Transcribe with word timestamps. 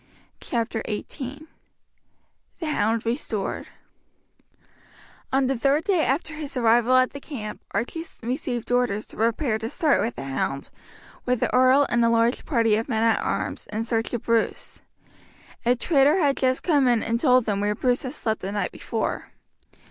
Chapter 0.39 0.81
XVIII 0.89 1.45
The 2.57 2.65
Hound 2.71 3.05
Restored 3.05 3.67
On 5.31 5.45
the 5.45 5.55
third 5.55 5.83
day 5.83 6.03
after 6.03 6.33
his 6.33 6.57
arrival 6.57 6.95
at 6.95 7.11
the 7.11 7.19
camp 7.19 7.61
Archie 7.69 8.03
received 8.23 8.71
orders 8.71 9.05
to 9.05 9.15
prepare 9.17 9.59
to 9.59 9.69
start 9.69 10.01
with 10.01 10.15
the 10.15 10.23
hound, 10.23 10.71
with 11.27 11.39
the 11.39 11.53
earl 11.53 11.85
and 11.87 12.03
a 12.03 12.09
large 12.09 12.45
party 12.47 12.73
of 12.77 12.89
men 12.89 13.03
at 13.03 13.21
arms, 13.21 13.67
in 13.71 13.83
search 13.83 14.11
of 14.15 14.23
Bruce. 14.23 14.81
A 15.67 15.75
traitor 15.75 16.17
had 16.17 16.35
just 16.35 16.63
come 16.63 16.87
in 16.87 17.03
and 17.03 17.19
told 17.19 17.45
them 17.45 17.59
where 17.61 17.75
Bruce 17.75 18.01
had 18.01 18.15
slept 18.15 18.41
the 18.41 18.51
night 18.51 18.71
before. 18.71 19.29